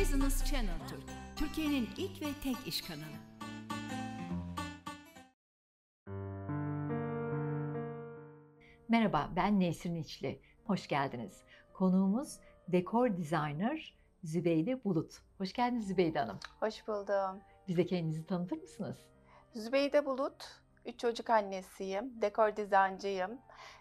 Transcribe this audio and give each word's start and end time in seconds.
Business 0.00 0.44
Channel 0.44 0.88
Türk, 0.88 1.02
Türkiye'nin 1.36 1.88
ilk 1.96 2.22
ve 2.22 2.26
tek 2.42 2.66
iş 2.66 2.82
kanalı. 2.82 3.04
Merhaba, 8.88 9.30
ben 9.36 9.60
Nesrin 9.60 9.94
İçli. 9.94 10.40
Hoş 10.66 10.88
geldiniz. 10.88 11.42
Konuğumuz 11.72 12.40
dekor 12.68 13.16
designer 13.16 13.94
Zübeyde 14.24 14.84
Bulut. 14.84 15.18
Hoş 15.38 15.52
geldiniz 15.52 15.86
Zübeyde 15.86 16.18
Hanım. 16.18 16.38
Hoş 16.60 16.88
buldum. 16.88 17.40
Bize 17.68 17.86
kendinizi 17.86 18.26
tanıtır 18.26 18.56
mısınız? 18.56 18.96
Zübeyde 19.54 20.06
Bulut, 20.06 20.60
üç 20.84 21.00
çocuk 21.00 21.30
annesiyim, 21.30 22.22
dekor 22.22 22.56
dizancıyım. 22.56 23.38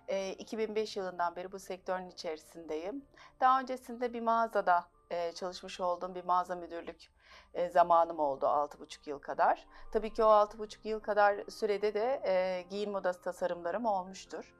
Ee, 0.07 0.34
2005 0.34 0.97
yılından 0.97 1.36
beri 1.36 1.52
bu 1.52 1.59
sektörün 1.59 2.09
içerisindeyim. 2.09 3.05
Daha 3.39 3.61
öncesinde 3.61 4.13
bir 4.13 4.21
mağazada 4.21 4.96
e, 5.10 5.32
çalışmış 5.32 5.79
olduğum 5.79 6.16
bir 6.16 6.24
mağaza 6.24 6.56
müdürlük 6.56 7.10
e, 7.54 7.70
zamanım 7.70 8.20
oldu 8.20 8.46
6,5 8.46 9.10
yıl 9.10 9.20
kadar. 9.20 9.68
Tabii 9.92 10.14
ki 10.14 10.24
o 10.24 10.28
6,5 10.28 10.88
yıl 10.88 11.00
kadar 11.00 11.36
sürede 11.50 11.93
de 11.93 12.21
e, 12.25 12.66
giyim 12.70 12.92
modası 12.92 13.21
tasarımlarım 13.21 13.86
olmuştur. 13.86 14.54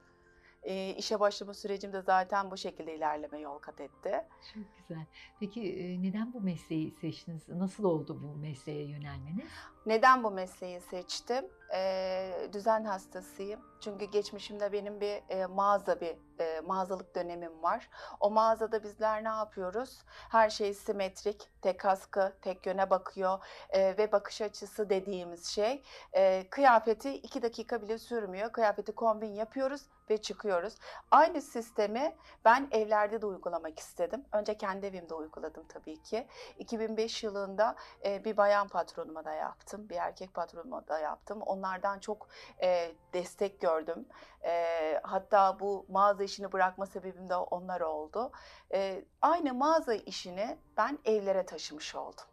E, 0.62 0.90
işe 0.90 1.20
başlama 1.20 1.54
sürecim 1.54 1.92
de 1.92 2.02
zaten 2.02 2.50
bu 2.50 2.56
şekilde 2.56 2.96
ilerleme 2.96 3.38
yol 3.38 3.58
kat 3.58 3.80
etti. 3.80 4.24
Çok 4.54 4.62
güzel. 4.78 5.06
Peki 5.40 5.74
e, 5.74 6.02
neden 6.02 6.32
bu 6.32 6.40
mesleği 6.40 6.90
seçtiniz? 6.90 7.48
Nasıl 7.48 7.84
oldu 7.84 8.20
bu 8.22 8.36
mesleğe 8.36 8.84
yönelmeniz? 8.84 9.50
Neden 9.86 10.24
bu 10.24 10.30
mesleği 10.30 10.80
seçtim? 10.80 11.44
Ee, 11.74 12.48
düzen 12.52 12.84
hastasıyım. 12.84 13.60
Çünkü 13.80 14.04
geçmişimde 14.04 14.72
benim 14.72 15.00
bir 15.00 15.22
e, 15.28 15.46
mağaza 15.46 16.00
bir 16.00 16.16
e, 16.40 16.60
mağazalık 16.60 17.14
dönemim 17.14 17.62
var. 17.62 17.90
O 18.20 18.30
mağazada 18.30 18.82
bizler 18.82 19.24
ne 19.24 19.28
yapıyoruz? 19.28 20.02
Her 20.08 20.50
şey 20.50 20.74
simetrik, 20.74 21.50
tek 21.62 21.84
askı, 21.84 22.32
tek 22.42 22.66
yöne 22.66 22.90
bakıyor 22.90 23.38
e, 23.70 23.98
ve 23.98 24.12
bakış 24.12 24.40
açısı 24.40 24.90
dediğimiz 24.90 25.46
şey 25.46 25.82
e, 26.12 26.50
kıyafeti 26.50 27.14
iki 27.14 27.42
dakika 27.42 27.82
bile 27.82 27.98
sürmüyor. 27.98 28.52
Kıyafeti 28.52 28.92
kombin 28.92 29.34
yapıyoruz 29.34 29.82
ve 30.10 30.16
çıkıyoruz. 30.22 30.74
Aynı 31.10 31.42
sistemi 31.42 32.16
ben 32.44 32.68
evlerde 32.70 33.22
de 33.22 33.26
uygulamak 33.26 33.78
istedim. 33.78 34.24
Önce 34.32 34.56
kendi 34.56 34.86
evimde 34.86 35.14
uyguladım 35.14 35.64
tabii 35.68 36.02
ki. 36.02 36.26
2005 36.58 37.24
yılında 37.24 37.76
e, 38.04 38.24
bir 38.24 38.36
bayan 38.36 38.68
patronuma 38.68 39.24
da 39.24 39.32
yaptım, 39.32 39.67
bir 39.76 39.96
erkek 39.96 40.34
patronuma 40.34 40.88
da 40.88 40.98
yaptım. 40.98 41.42
Onlardan 41.42 41.98
çok 41.98 42.28
e, 42.62 42.94
destek 43.12 43.60
gördüm. 43.60 44.06
E, 44.44 45.00
hatta 45.02 45.60
bu 45.60 45.86
mağaza 45.88 46.24
işini 46.24 46.52
bırakma 46.52 46.86
sebebim 46.86 47.28
de 47.28 47.36
onlar 47.36 47.80
oldu. 47.80 48.32
E, 48.72 49.04
aynı 49.22 49.54
mağaza 49.54 49.94
işini 49.94 50.58
ben 50.76 50.98
evlere 51.04 51.46
taşımış 51.46 51.94
oldum. 51.94 52.24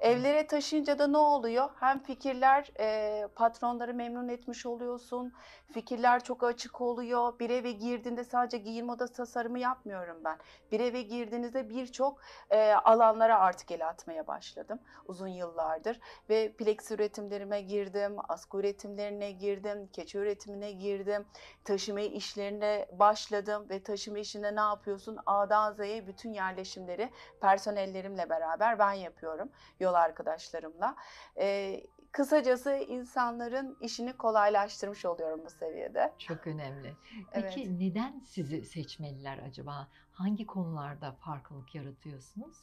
Evlere 0.00 0.46
taşıyınca 0.46 0.98
da 0.98 1.06
ne 1.06 1.16
oluyor? 1.16 1.68
Hem 1.80 2.02
fikirler 2.02 2.70
e, 2.80 3.28
patronları 3.34 3.94
memnun 3.94 4.28
etmiş 4.28 4.66
oluyorsun. 4.66 5.32
Fikirler 5.72 6.24
çok 6.24 6.44
açık 6.44 6.80
oluyor. 6.80 7.38
Bir 7.38 7.50
eve 7.50 7.72
girdiğinde 7.72 8.24
sadece 8.24 8.58
giyim 8.58 8.88
odası 8.88 9.12
tasarımı 9.12 9.58
yapmıyorum 9.58 10.16
ben. 10.24 10.38
Bir 10.72 10.80
eve 10.80 11.02
girdiğinizde 11.02 11.70
birçok 11.70 12.20
e, 12.50 12.72
alanlara 12.72 13.38
artık 13.38 13.70
el 13.70 13.88
atmaya 13.88 14.26
başladım 14.26 14.78
uzun 15.06 15.28
yıllardır. 15.28 16.00
Ve 16.30 16.52
pleks 16.52 16.90
üretimlerime 16.90 17.60
girdim, 17.60 18.16
askı 18.28 18.58
üretimlerine 18.58 19.30
girdim, 19.30 19.88
keçi 19.92 20.18
üretimine 20.18 20.72
girdim. 20.72 21.26
Taşıma 21.64 22.00
işlerine 22.00 22.88
başladım 22.92 23.66
ve 23.70 23.82
taşıma 23.82 24.18
işinde 24.18 24.56
ne 24.56 24.60
yapıyorsun? 24.60 25.18
A'dan 25.26 25.72
Z'ye 25.72 26.06
bütün 26.06 26.32
yerleşimleri 26.32 27.10
personellerimle 27.40 28.30
beraber 28.30 28.78
ben 28.78 28.92
yapıyorum 28.92 29.48
yol 29.80 29.94
arkadaşlarımla. 29.94 30.96
Ee, 31.38 31.80
kısacası 32.12 32.74
insanların 32.76 33.76
işini 33.80 34.12
kolaylaştırmış 34.16 35.04
oluyorum 35.04 35.40
bu 35.44 35.50
seviyede. 35.50 36.12
Çok 36.18 36.46
önemli. 36.46 36.96
Peki 37.32 37.60
Evet. 37.62 37.80
neden 37.80 38.20
sizi 38.26 38.64
seçmeliler 38.64 39.38
acaba? 39.38 39.88
Hangi 40.12 40.46
konularda 40.46 41.12
farklılık 41.12 41.74
yaratıyorsunuz? 41.74 42.56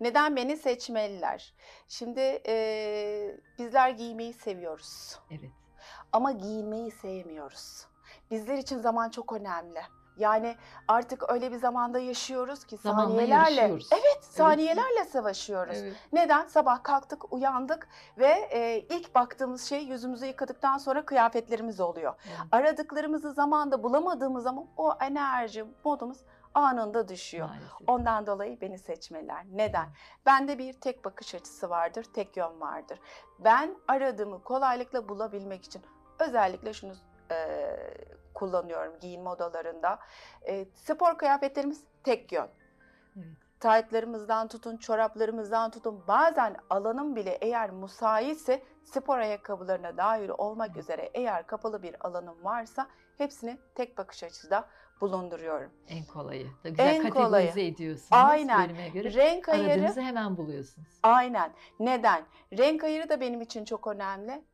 Neden 0.00 0.36
beni 0.36 0.56
seçmeliler? 0.56 1.54
Şimdi 1.88 2.42
e, 2.46 3.36
bizler 3.58 3.90
giymeyi 3.90 4.32
seviyoruz 4.32 5.18
Evet. 5.30 5.50
ama 6.12 6.32
giyinmeyi 6.32 6.90
sevmiyoruz. 6.90 7.86
Bizler 8.30 8.58
için 8.58 8.78
zaman 8.78 9.10
çok 9.10 9.32
önemli. 9.32 9.80
Yani 10.18 10.56
artık 10.88 11.30
öyle 11.32 11.52
bir 11.52 11.56
zamanda 11.56 11.98
yaşıyoruz 11.98 12.64
ki 12.64 12.76
Zamanla 12.76 13.08
saniyelerle 13.08 13.60
yarışıyoruz. 13.60 13.88
Evet, 13.92 14.24
saniyelerle 14.24 15.04
savaşıyoruz. 15.04 15.78
Evet. 15.82 15.92
Neden? 16.12 16.46
Sabah 16.46 16.82
kalktık, 16.82 17.32
uyandık 17.32 17.88
ve 18.18 18.48
e, 18.52 18.78
ilk 18.78 19.14
baktığımız 19.14 19.62
şey 19.62 19.84
yüzümüzü 19.84 20.26
yıkadıktan 20.26 20.78
sonra 20.78 21.04
kıyafetlerimiz 21.04 21.80
oluyor. 21.80 22.14
evet. 22.28 22.38
Aradıklarımızı 22.52 23.32
zamanda 23.32 23.82
bulamadığımız 23.82 24.42
zaman 24.44 24.66
o 24.76 24.92
enerji, 25.00 25.64
modumuz 25.84 26.18
anında 26.54 27.08
düşüyor. 27.08 27.48
Maalesef. 27.48 27.72
Ondan 27.86 28.26
dolayı 28.26 28.60
beni 28.60 28.78
seçmeler. 28.78 29.44
Neden? 29.52 29.86
Bende 30.26 30.58
bir 30.58 30.72
tek 30.72 31.04
bakış 31.04 31.34
açısı 31.34 31.70
vardır, 31.70 32.06
tek 32.14 32.36
yön 32.36 32.60
vardır. 32.60 33.00
Ben 33.38 33.74
aradığımı 33.88 34.42
kolaylıkla 34.42 35.08
bulabilmek 35.08 35.64
için 35.64 35.82
özellikle 36.18 36.72
şunu 36.72 36.92
e, 37.30 37.36
kullanıyorum 38.34 38.98
giyinme 39.00 39.30
odalarında. 39.30 39.98
E, 40.46 40.64
spor 40.74 41.18
kıyafetlerimiz 41.18 41.84
tek 42.04 42.32
yön. 42.32 42.48
Evet. 43.16 43.26
Taytlarımızdan 43.60 44.48
tutun, 44.48 44.76
çoraplarımızdan 44.76 45.70
tutun. 45.70 46.02
Bazen 46.08 46.56
alanım 46.70 47.16
bile 47.16 47.38
eğer 47.40 47.70
müsaitse 47.70 48.62
spor 48.84 49.18
ayakkabılarına 49.18 49.96
dair 49.96 50.28
olmak 50.28 50.76
üzere 50.76 51.10
eğer 51.14 51.46
kapalı 51.46 51.82
bir 51.82 52.06
alanım 52.06 52.44
varsa 52.44 52.86
hepsini 53.18 53.58
tek 53.74 53.98
bakış 53.98 54.22
açıda 54.22 54.68
bulunduruyorum. 55.00 55.70
En 55.88 56.04
kolayı. 56.04 56.46
Da 56.64 56.68
güzel 56.68 56.86
En 56.86 57.02
kategorize 57.02 57.24
kolayı. 57.26 57.66
ediyorsunuz. 57.72 58.08
Aynen. 58.10 58.92
Göre 58.92 59.14
Renk 59.14 59.48
ayarı 59.48 59.70
aradığınızı 59.72 60.00
hemen 60.00 60.36
buluyorsunuz. 60.36 60.88
Aynen. 61.02 61.52
Neden? 61.80 62.24
Renk 62.58 62.84
ayırı 62.84 63.08
da 63.08 63.20
benim 63.20 63.40
için 63.40 63.64
çok 63.64 63.86
önemli. 63.86 64.44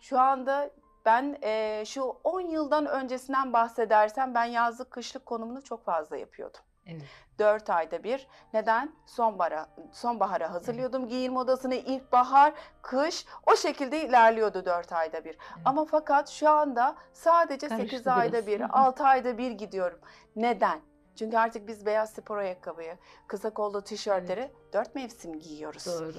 Şu 0.00 0.20
anda 0.20 0.70
ben 1.08 1.38
e, 1.42 1.84
şu 1.86 2.02
10 2.24 2.40
yıldan 2.40 2.86
öncesinden 2.86 3.52
bahsedersem 3.52 4.34
ben 4.34 4.44
yazlık 4.44 4.90
kışlık 4.90 5.26
konumunu 5.26 5.64
çok 5.64 5.84
fazla 5.84 6.16
yapıyordum. 6.16 6.60
Evet. 6.86 7.02
4 7.38 7.70
ayda 7.70 8.04
bir. 8.04 8.26
Neden? 8.54 8.92
Sonbahara, 9.06 9.66
sonbahara 9.92 10.52
hazırlıyordum 10.52 11.08
giyinme 11.08 11.38
odasını. 11.38 11.74
İlkbahar, 11.74 12.52
kış 12.82 13.26
o 13.46 13.56
şekilde 13.56 14.04
ilerliyordu 14.04 14.64
4 14.64 14.92
ayda 14.92 15.24
bir. 15.24 15.38
Ama 15.64 15.84
fakat 15.84 16.28
şu 16.28 16.50
anda 16.50 16.96
sadece 17.12 17.68
Karıştı 17.68 17.90
8 17.90 18.06
ayda 18.06 18.32
biraz. 18.32 18.46
bir, 18.46 18.60
Hı 18.60 18.64
hı. 18.64 18.68
6 18.72 19.04
ayda 19.04 19.38
bir 19.38 19.50
gidiyorum. 19.50 19.98
Neden? 20.36 20.80
Çünkü 21.18 21.36
artık 21.36 21.68
biz 21.68 21.86
beyaz 21.86 22.10
spor 22.10 22.36
ayakkabıyı, 22.36 22.96
kısa 23.26 23.50
kollu 23.50 23.82
tişörtleri 23.82 24.52
dört 24.72 24.94
mevsim 24.94 25.38
giyiyoruz. 25.40 25.86
Doğru. 25.86 26.12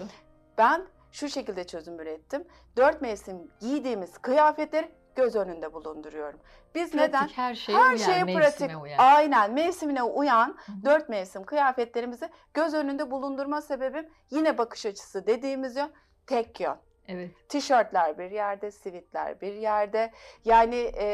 Ben 0.57 0.85
şu 1.11 1.29
şekilde 1.29 1.63
çözüm 1.67 1.99
ürettim. 1.99 2.43
Dört 2.77 3.01
mevsim 3.01 3.51
giydiğimiz 3.59 4.17
kıyafetleri 4.17 4.91
göz 5.15 5.35
önünde 5.35 5.73
bulunduruyorum. 5.73 6.39
Biz 6.75 6.91
Pratik 6.91 7.07
neden? 7.13 7.27
her 7.27 7.55
şeye 7.55 7.77
Her 7.77 7.85
uyan, 7.87 7.95
şeye 7.95 8.23
mevsime 8.23 8.41
pratik. 8.67 8.83
uyan. 8.83 8.97
Aynen 8.97 9.51
mevsimine 9.53 10.03
uyan 10.03 10.57
dört 10.85 11.09
mevsim 11.09 11.43
kıyafetlerimizi 11.43 12.29
göz 12.53 12.73
önünde 12.73 13.11
bulundurma 13.11 13.61
sebebim 13.61 14.09
yine 14.31 14.57
bakış 14.57 14.85
açısı 14.85 15.27
dediğimiz 15.27 15.75
yön 15.75 15.91
tek 16.27 16.59
yön. 16.59 16.77
Evet. 17.07 17.31
Tişörtler 17.49 18.17
bir 18.17 18.31
yerde, 18.31 18.71
sivitler 18.71 19.41
bir 19.41 19.53
yerde. 19.53 20.11
Yani 20.45 20.75
e, 20.75 21.05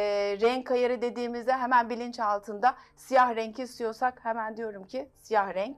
renk 0.42 0.72
ayarı 0.72 1.02
dediğimizde 1.02 1.54
hemen 1.54 1.90
bilinç 1.90 2.20
altında 2.20 2.76
siyah 2.96 3.36
renk 3.36 3.60
istiyorsak 3.60 4.26
hemen 4.26 4.58
diyorum 4.58 4.84
ki 4.88 5.10
siyah 5.18 5.54
renk, 5.54 5.78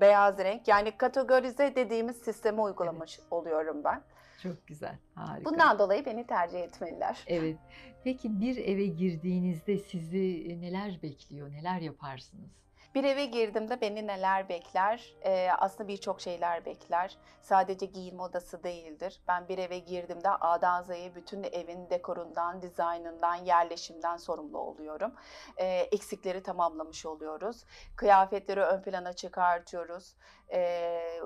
beyaz 0.00 0.38
renk. 0.38 0.68
Yani 0.68 0.96
kategorize 0.96 1.74
dediğimiz 1.76 2.16
sistemi 2.16 2.60
uygulamış 2.60 3.20
oluyorum 3.30 3.84
ben. 3.84 4.02
Çok 4.44 4.66
güzel. 4.66 4.98
Harika. 5.14 5.50
Bundan 5.50 5.78
dolayı 5.78 6.06
beni 6.06 6.26
tercih 6.26 6.60
etmeliler. 6.60 7.24
Evet. 7.26 7.56
Peki 8.04 8.40
bir 8.40 8.56
eve 8.56 8.86
girdiğinizde 8.86 9.78
sizi 9.78 10.46
e, 10.48 10.60
neler 10.60 11.02
bekliyor? 11.02 11.52
Neler 11.52 11.80
yaparsınız? 11.80 12.50
Bir 12.94 13.04
eve 13.04 13.24
girdiğimde 13.24 13.80
beni 13.80 14.06
neler 14.06 14.48
bekler? 14.48 15.14
Ee, 15.24 15.48
aslında 15.58 15.88
birçok 15.88 16.20
şeyler 16.20 16.64
bekler. 16.64 17.16
Sadece 17.40 17.86
giyinme 17.86 18.22
odası 18.22 18.62
değildir. 18.62 19.20
Ben 19.28 19.48
bir 19.48 19.58
eve 19.58 19.78
girdiğimde 19.78 20.30
A'dan 20.30 20.82
Z'ye 20.82 21.14
bütün 21.14 21.42
evin 21.42 21.90
dekorundan, 21.90 22.62
dizaynından, 22.62 23.34
yerleşimden 23.34 24.16
sorumlu 24.16 24.58
oluyorum. 24.58 25.12
Ee, 25.56 25.66
eksikleri 25.66 26.42
tamamlamış 26.42 27.06
oluyoruz. 27.06 27.64
Kıyafetleri 27.96 28.60
ön 28.60 28.82
plana 28.82 29.12
çıkartıyoruz. 29.12 30.14
Ee, 30.52 31.20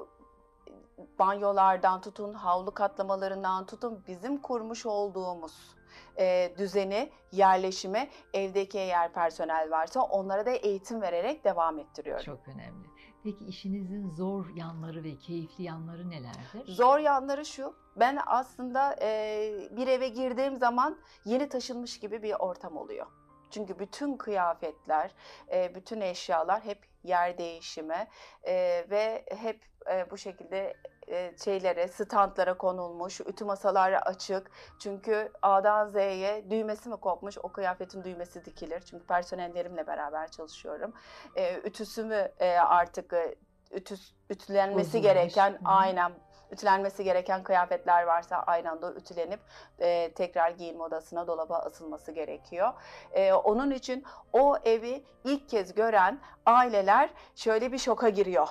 banyolardan 1.19 2.01
tutun, 2.01 2.33
havlu 2.33 2.75
katlamalarından 2.75 3.67
tutun 3.67 4.05
bizim 4.09 4.39
kurmuş 4.39 4.87
olduğumuz 4.87 5.79
e, 6.19 6.53
düzeni, 6.59 7.11
yerleşimi, 7.33 8.09
evdeki 8.35 8.79
eğer 8.79 9.13
personel 9.13 9.71
varsa 9.71 10.01
onlara 10.01 10.47
da 10.47 10.51
eğitim 10.51 11.03
vererek 11.03 11.45
devam 11.45 11.79
ettiriyorum. 11.79 12.25
Çok 12.25 12.49
önemli. 12.49 12.89
Peki 13.25 13.45
işinizin 13.45 14.11
zor 14.11 14.47
yanları 14.57 15.05
ve 15.05 15.19
keyifli 15.19 15.65
yanları 15.65 16.11
nelerdir? 16.11 16.65
Zor 16.67 16.99
yanları 16.99 17.45
şu, 17.45 17.75
ben 17.97 18.19
aslında 18.27 18.97
e, 19.03 19.69
bir 19.71 19.87
eve 19.87 20.09
girdiğim 20.09 20.57
zaman 20.57 20.99
yeni 21.25 21.49
taşınmış 21.49 22.01
gibi 22.01 22.23
bir 22.23 22.35
ortam 22.35 22.77
oluyor. 22.77 23.07
Çünkü 23.51 23.79
bütün 23.79 24.17
kıyafetler, 24.17 25.15
e, 25.53 25.75
bütün 25.75 26.01
eşyalar 26.01 26.65
hep 26.65 26.88
yer 27.03 27.39
değişimi 27.39 28.09
e, 28.47 28.85
ve 28.91 29.25
hep 29.31 29.65
e, 29.91 30.11
bu 30.11 30.19
şekilde 30.19 30.75
e, 31.09 31.33
şeylere, 31.45 31.89
standlara 31.89 32.59
konulmuş, 32.59 33.21
ütü 33.21 33.45
masaları 33.45 34.01
açık. 34.01 34.51
Çünkü 34.83 35.33
A'dan 35.43 35.87
Z'ye 35.87 36.51
düğmesi 36.51 36.89
mi 36.89 36.97
kopmuş, 36.97 37.39
o 37.39 37.53
kıyafetin 37.53 38.05
düğmesi 38.05 38.45
dikilir. 38.45 38.81
Çünkü 38.81 39.07
personellerimle 39.07 39.87
beraber 39.87 40.31
çalışıyorum. 40.31 40.93
E, 41.37 41.57
ütüsü 41.57 42.05
mü 42.05 42.33
e, 42.39 42.51
artık 42.51 43.13
e, 43.13 43.35
ütü, 43.71 43.95
ütülenmesi 44.31 44.89
Bozulmuş. 44.89 45.03
gereken, 45.03 45.59
aynen 45.65 46.13
ütülenmesi 46.53 47.05
gereken 47.05 47.43
kıyafetler 47.43 48.03
varsa 48.03 48.37
aynı 48.37 48.71
anda 48.71 48.93
ütülenip 48.93 49.41
e, 49.79 50.13
tekrar 50.13 50.51
giyinme 50.51 50.83
odasına, 50.83 51.27
dolaba 51.27 51.59
asılması 51.59 52.13
gerekiyor. 52.13 52.73
E, 53.13 53.33
onun 53.33 53.71
için 53.71 54.05
o 54.33 54.57
evi 54.65 55.05
ilk 55.25 55.49
kez 55.49 55.75
gören 55.75 56.21
aileler 56.47 57.11
şöyle 57.35 57.73
bir 57.73 57.79
şoka 57.79 58.09
giriyor. 58.09 58.49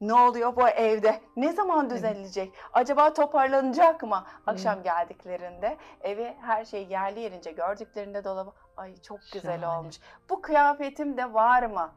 Ne 0.00 0.14
oluyor 0.14 0.56
bu 0.56 0.68
evde? 0.68 1.20
Ne 1.36 1.52
zaman 1.52 1.90
düzelecek? 1.90 2.52
Acaba 2.72 3.12
toparlanacak 3.12 4.02
mı? 4.02 4.24
Akşam 4.46 4.82
geldiklerinde 4.82 5.76
evi 6.00 6.36
her 6.40 6.64
şey 6.64 6.86
yerli 6.86 7.20
yerince 7.20 7.52
gördüklerinde 7.52 8.24
dolabı 8.24 8.52
ay 8.76 8.96
çok 8.96 9.18
güzel 9.32 9.60
Şahane. 9.60 9.78
olmuş. 9.78 9.96
Bu 10.30 10.42
kıyafetim 10.42 11.16
de 11.16 11.34
var 11.34 11.62
mı? 11.62 11.92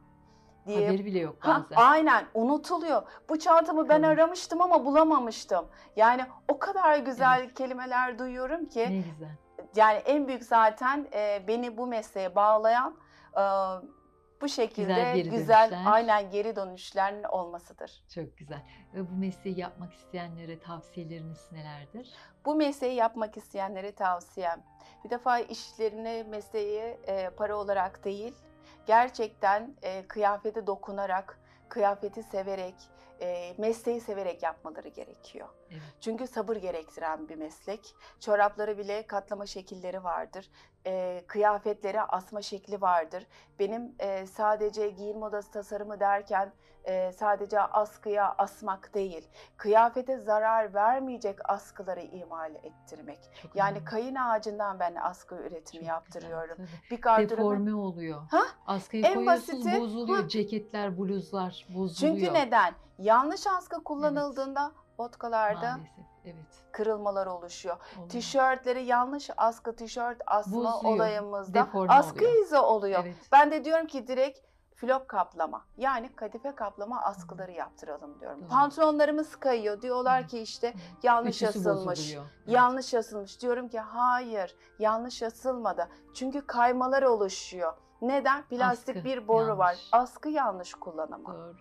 Diye 0.66 0.86
Haberi 0.86 1.04
bile 1.04 1.18
yok 1.18 1.36
Ha, 1.40 1.60
bazen. 1.62 1.76
aynen 1.76 2.24
unutuluyor. 2.34 3.02
Bu 3.28 3.38
çantamı 3.38 3.88
ben 3.88 4.02
Tabii. 4.02 4.06
aramıştım 4.06 4.60
ama 4.62 4.84
bulamamıştım. 4.84 5.66
Yani 5.96 6.22
o 6.48 6.58
kadar 6.58 6.98
güzel 6.98 7.50
kelimeler 7.54 8.18
duyuyorum 8.18 8.64
ki 8.66 8.80
Ne 8.90 9.10
güzel. 9.10 9.36
yani 9.76 9.96
en 9.98 10.28
büyük 10.28 10.44
zaten 10.44 11.06
e, 11.12 11.44
beni 11.48 11.76
bu 11.76 11.86
mesleğe 11.86 12.34
bağlayan 12.34 12.96
e, 13.36 13.40
bu 14.40 14.48
şekilde 14.48 14.86
Güzel 14.92 15.14
güzel, 15.30 15.68
geri 15.68 15.70
dönüşler. 15.70 15.92
aynen 15.92 16.30
geri 16.30 16.56
dönüşlerin 16.56 17.22
olmasıdır. 17.24 18.02
Çok 18.14 18.36
güzel. 18.38 18.62
Bu 18.94 19.16
mesleği 19.16 19.60
yapmak 19.60 19.94
isteyenlere 19.94 20.60
tavsiyeleriniz 20.60 21.52
nelerdir? 21.52 22.14
Bu 22.44 22.54
mesleği 22.54 22.94
yapmak 22.94 23.36
isteyenlere 23.36 23.92
tavsiyem. 23.94 24.62
Bir 25.04 25.10
defa 25.10 25.38
işlerini, 25.38 26.24
mesleği 26.28 26.80
e, 27.06 27.30
para 27.30 27.56
olarak 27.56 28.04
değil, 28.04 28.34
gerçekten 28.86 29.74
e, 29.82 30.06
kıyafete 30.08 30.66
dokunarak, 30.66 31.38
kıyafeti 31.68 32.22
severek, 32.22 32.74
e, 33.20 33.54
mesleği 33.58 34.00
severek 34.00 34.42
yapmaları 34.42 34.88
gerekiyor. 34.88 35.48
Evet. 35.70 35.82
Çünkü 36.00 36.26
sabır 36.26 36.56
gerektiren 36.56 37.28
bir 37.28 37.36
meslek. 37.36 37.94
Çorapları 38.20 38.78
bile 38.78 39.06
katlama 39.06 39.46
şekilleri 39.46 40.04
vardır. 40.04 40.50
E, 40.86 41.24
kıyafetlere 41.26 42.00
asma 42.02 42.42
şekli 42.42 42.80
vardır. 42.80 43.26
Benim 43.58 43.94
e, 43.98 44.26
sadece 44.26 44.88
giyinme 44.90 45.24
odası 45.24 45.50
tasarımı 45.50 46.00
derken 46.00 46.52
e, 46.84 47.12
sadece 47.12 47.60
askıya 47.60 48.34
asmak 48.38 48.94
değil, 48.94 49.28
kıyafete 49.56 50.18
zarar 50.18 50.74
vermeyecek 50.74 51.50
askıları 51.50 52.00
imal 52.00 52.54
ettirmek. 52.54 53.18
Çok 53.42 53.56
Yani 53.56 53.70
önemli. 53.72 53.84
kayın 53.84 54.14
ağacından 54.14 54.80
ben 54.80 54.94
askı 54.94 55.34
üretimi 55.34 55.60
Çok 55.62 55.72
güzel, 55.72 55.86
yaptırıyorum. 55.86 56.56
tabii. 56.56 56.90
Bir 56.90 57.00
gardırobun 57.02 57.36
Deforme 57.52 57.74
oluyor. 57.74 58.22
Ha? 58.30 58.40
Askıyı 58.66 59.04
En 59.06 59.14
koyuyorsunuz 59.14 59.66
basiti- 59.66 59.80
bozuluyor. 59.80 60.22
Ha. 60.22 60.28
Ceketler, 60.28 60.98
bluzlar 60.98 61.66
bozuluyor. 61.74 62.16
çünkü 62.18 62.34
neden? 62.34 62.74
Yanlış 62.98 63.46
askı 63.46 63.84
kullanıldığında 63.84 64.72
botkalarda 64.98 65.70
Maalesef. 65.70 66.09
Evet. 66.24 66.64
kırılmalar 66.72 67.26
oluşuyor. 67.26 67.76
oluyor. 67.96 68.08
Tişörtleri 68.08 68.84
yanlış 68.84 69.30
askı 69.36 69.76
tişört 69.76 70.22
asma 70.26 70.56
Bozuyor, 70.72 70.94
olayımızda 70.94 71.54
deforme 71.54 71.92
askı 71.92 72.24
oluyor. 72.24 72.44
izi 72.44 72.58
oluyor. 72.58 73.00
Evet. 73.04 73.16
Ben 73.32 73.50
de 73.50 73.64
diyorum 73.64 73.86
ki 73.86 74.06
direkt 74.06 74.38
flop 74.74 75.08
kaplama 75.08 75.64
yani 75.76 76.12
kadife 76.16 76.54
kaplama 76.54 77.02
askıları 77.02 77.52
yaptıralım 77.52 78.20
diyorum. 78.20 78.40
Doğru. 78.40 78.48
Pantolonlarımız 78.48 79.36
kayıyor 79.36 79.82
diyorlar 79.82 80.28
ki 80.28 80.38
işte 80.38 80.74
yanlış 81.02 81.42
Ütüsü 81.42 81.70
asılmış. 81.70 82.14
Evet. 82.14 82.26
Yanlış 82.46 82.94
asılmış. 82.94 83.40
Diyorum 83.42 83.68
ki 83.68 83.80
hayır 83.80 84.56
yanlış 84.78 85.22
asılmadı. 85.22 85.88
Çünkü 86.14 86.46
kaymalar 86.46 87.02
oluşuyor. 87.02 87.72
Neden? 88.02 88.42
Plastik 88.42 88.96
Askı 88.96 89.08
bir 89.08 89.28
boru 89.28 89.58
var. 89.58 89.66
yanlış. 89.66 89.88
Askı 89.92 90.28
yanlış 90.28 90.74
kullanımı. 90.74 91.34
Doğru. 91.34 91.56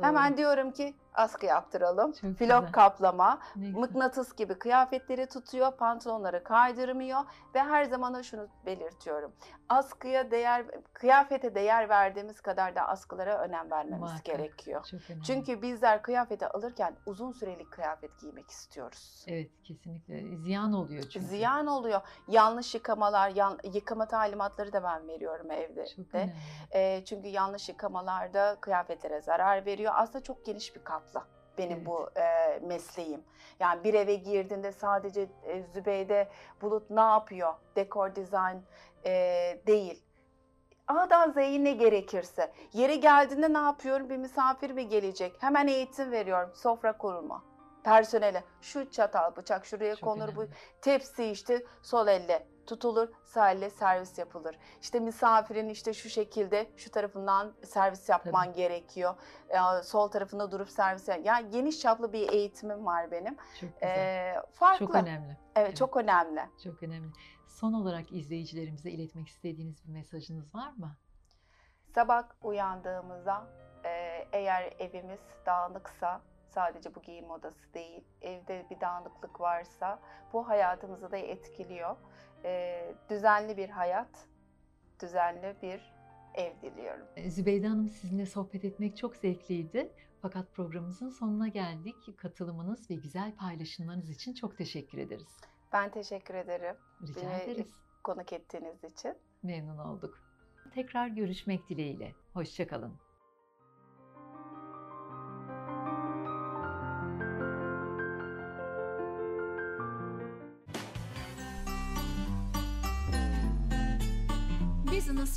Hemen 0.00 0.30
Doğru. 0.32 0.38
diyorum 0.38 0.70
ki 0.70 0.94
askı 1.14 1.46
yaptıralım. 1.46 2.12
Çok 2.12 2.20
Flop 2.20 2.38
güzel. 2.38 2.72
kaplama. 2.72 3.38
Ne 3.56 3.66
güzel. 3.66 3.80
Mıknatıs 3.80 4.36
gibi 4.36 4.58
kıyafetleri 4.58 5.26
tutuyor, 5.28 5.76
pantolonları 5.76 6.44
kaydırmıyor 6.44 7.20
ve 7.54 7.62
her 7.62 7.84
zaman 7.84 8.14
da 8.14 8.22
şunu 8.22 8.48
belirtiyorum. 8.66 9.32
Askıya 9.68 10.30
değer, 10.30 10.64
kıyafete 10.92 11.54
değer 11.54 11.88
verdiğimiz 11.88 12.40
kadar 12.40 12.76
da 12.76 12.88
askılara 12.88 13.38
önem 13.38 13.70
vermemiz 13.70 14.00
Muhakkak. 14.00 14.24
gerekiyor. 14.24 14.86
Çünkü 15.26 15.62
bizler 15.62 16.02
kıyafeti 16.02 16.46
alırken 16.48 16.96
uzun 17.06 17.32
süreli 17.32 17.70
kıyafet 17.70 18.20
giymek 18.20 18.50
istiyoruz. 18.50 19.24
Evet 19.28 19.50
kesinlikle 19.64 20.36
ziyan 20.36 20.72
oluyor 20.72 21.02
çünkü. 21.02 21.26
Ziyan 21.26 21.66
oluyor. 21.66 22.00
Yanlış 22.28 22.74
yıkamalar, 22.74 23.28
yan, 23.30 23.58
yıkama 23.74 24.06
talimatları 24.08 24.72
da 24.72 24.82
ben 24.82 25.08
veriyorum 25.08 25.50
evde. 25.50 25.86
Çok 25.96 26.14
önemli. 26.14 26.32
E, 26.74 27.04
çünkü 27.04 27.28
yanlış 27.28 27.68
yıkamalarda 27.68 28.56
kıyafetlere 28.60 29.20
zarar 29.20 29.66
veriyor. 29.66 29.92
Aslında 29.96 30.22
çok 30.22 30.44
geniş 30.46 30.76
bir 30.76 30.84
kapla 31.02 31.26
benim 31.58 31.76
Evet. 31.76 31.86
bu 31.86 32.10
e, 32.16 32.58
mesleğim. 32.66 33.24
Yani 33.60 33.84
bir 33.84 33.94
eve 33.94 34.14
girdiğinde 34.14 34.72
sadece 34.72 35.28
e, 35.44 35.62
Zübeyde 35.62 36.28
Bulut 36.62 36.90
ne 36.90 37.00
yapıyor? 37.00 37.54
Dekor 37.76 38.14
dizayn 38.14 38.62
e, 39.06 39.10
değil. 39.66 40.04
A'dan 40.88 41.30
Z'ye 41.30 41.64
ne 41.64 41.72
gerekirse. 41.72 42.52
Yeri 42.72 43.00
geldiğinde 43.00 43.52
ne 43.52 43.58
yapıyorum? 43.58 44.10
Bir 44.10 44.16
misafir 44.16 44.70
mi 44.70 44.88
gelecek? 44.88 45.42
Hemen 45.42 45.66
eğitim 45.66 46.12
veriyorum. 46.12 46.50
Sofra 46.54 46.98
kurma. 46.98 47.42
Personele 47.84 48.44
şu 48.60 48.90
çatal 48.90 49.36
bıçak 49.36 49.66
şuraya 49.66 49.96
Çok 49.96 50.04
konur 50.04 50.36
bu 50.36 50.40
önemli. 50.40 50.54
Tepsi 50.80 51.24
işte 51.24 51.64
sol 51.82 52.06
elle 52.08 52.46
tutulur, 52.66 53.08
sağ 53.24 53.50
elle 53.50 53.70
servis 53.70 54.18
yapılır. 54.18 54.58
İşte 54.80 55.00
misafirin 55.00 55.68
işte 55.68 55.92
şu 55.92 56.08
şekilde 56.08 56.70
şu 56.76 56.90
tarafından 56.90 57.52
servis 57.64 58.08
yapman 58.08 58.44
Tabii. 58.44 58.56
gerekiyor. 58.56 59.14
Ee, 59.48 59.82
sol 59.82 60.08
tarafında 60.08 60.50
durup 60.50 60.70
servis 60.70 61.08
yap. 61.08 61.20
Yani 61.24 61.50
geniş 61.50 61.80
çaplı 61.80 62.12
bir 62.12 62.32
eğitimim 62.32 62.86
var 62.86 63.10
benim. 63.10 63.36
Çok 63.60 63.74
güzel. 63.74 63.88
Ee, 63.88 64.42
farklı. 64.52 64.86
Çok 64.86 64.94
önemli. 64.94 65.26
Evet, 65.28 65.38
Evet. 65.56 65.76
çok 65.76 65.96
önemli. 65.96 66.40
Çok 66.64 66.82
önemli. 66.82 67.08
Son 67.48 67.72
olarak 67.72 68.12
izleyicilerimize 68.12 68.90
iletmek 68.90 69.28
istediğiniz 69.28 69.84
bir 69.86 69.92
mesajınız 69.92 70.54
var 70.54 70.72
mı? 70.76 70.96
Sabah 71.94 72.24
uyandığımızda 72.42 73.46
e, 73.84 73.88
eğer 74.32 74.74
evimiz 74.78 75.20
dağınıksa 75.46 76.20
sadece 76.54 76.94
bu 76.94 77.02
giyim 77.02 77.30
odası 77.30 77.74
değil, 77.74 78.04
evde 78.22 78.66
bir 78.70 78.80
dağınıklık 78.80 79.40
varsa 79.40 79.98
bu 80.32 80.48
hayatımızı 80.48 81.10
da 81.10 81.16
etkiliyor. 81.16 81.96
E, 82.44 82.94
düzenli 83.10 83.56
bir 83.56 83.68
hayat, 83.68 84.26
düzenli 85.02 85.56
bir 85.62 85.92
ev 86.34 86.52
diliyorum. 86.62 87.06
Ee, 87.16 87.30
Zübeyde 87.30 87.66
Hanım 87.68 87.88
sizinle 87.88 88.26
sohbet 88.26 88.64
etmek 88.64 88.96
çok 88.96 89.16
zevkliydi. 89.16 89.92
Fakat 90.22 90.52
programımızın 90.54 91.08
sonuna 91.08 91.48
geldik. 91.48 92.18
Katılımınız 92.18 92.90
ve 92.90 92.94
güzel 92.94 93.36
paylaşımlarınız 93.36 94.10
için 94.10 94.34
çok 94.34 94.58
teşekkür 94.58 94.98
ederiz. 94.98 95.36
Ben 95.72 95.90
teşekkür 95.90 96.34
ederim 96.34 96.76
Rica 97.02 97.20
Beni- 97.20 97.42
ederiz. 97.42 97.74
konuk 98.04 98.32
ettiğiniz 98.32 98.84
için. 98.84 99.14
Memnun 99.42 99.78
olduk. 99.78 100.18
Tekrar 100.74 101.06
görüşmek 101.08 101.68
dileğiyle. 101.68 102.12
Hoşçakalın. 102.34 102.94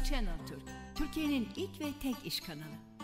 Channel 0.09 0.47
Türk, 0.47 0.61
Türkiye'nin 0.95 1.47
ilk 1.55 1.81
ve 1.81 1.85
tek 2.01 2.15
iş 2.25 2.39
kanalı. 2.39 2.94